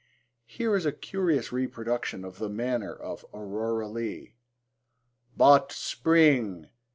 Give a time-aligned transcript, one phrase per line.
[0.47, 4.33] Here is a curious reproduction of the manner of Aurora Leigh:
[5.37, 6.71] But Spring!